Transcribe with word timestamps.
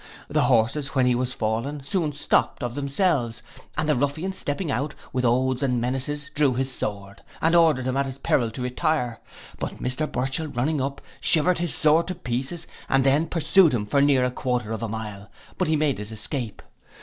The 0.29 0.41
horses 0.45 0.95
when 0.95 1.05
he 1.05 1.13
was 1.13 1.31
fallen 1.31 1.83
soon 1.83 2.11
stopt 2.11 2.63
of 2.63 2.73
themselves, 2.73 3.43
and 3.77 3.87
the 3.87 3.93
ruffian 3.93 4.33
stepping 4.33 4.71
out, 4.71 4.95
with 5.13 5.23
oaths 5.23 5.61
and 5.61 5.79
menaces 5.79 6.31
drew 6.33 6.55
his 6.55 6.71
sword, 6.71 7.21
and 7.39 7.53
ordered 7.53 7.85
him 7.85 7.95
at 7.95 8.07
his 8.07 8.17
peril 8.17 8.49
to 8.49 8.63
retire; 8.63 9.19
but 9.59 9.73
Mr 9.73 10.11
Burchell 10.11 10.47
running 10.47 10.81
up, 10.81 11.01
shivered 11.19 11.59
his 11.59 11.75
sword 11.75 12.07
to 12.07 12.15
pieces, 12.15 12.65
and 12.89 13.03
then 13.03 13.27
pursued 13.27 13.75
him 13.75 13.85
for 13.85 14.01
near 14.01 14.23
a 14.23 14.31
quarter 14.31 14.71
of 14.71 14.81
a 14.81 14.89
mile; 14.89 15.29
but 15.59 15.67
he 15.67 15.75
made 15.75 15.99
his 15.99 16.11
escape. 16.11 16.63